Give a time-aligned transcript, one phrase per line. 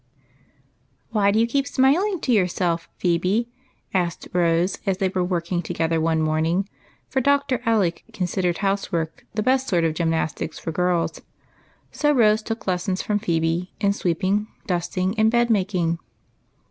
[1.11, 3.49] WHY do you keep smiling to yourself, Phebe?"
[3.93, 6.67] asked Rose, as they were working together one morning,
[7.07, 7.61] for Dr.
[7.67, 11.21] Alec considered house work the best sort of gymnastics for girls;
[11.91, 15.99] so Rose took lessons of Phebe in sweeping, dusting, and bed making.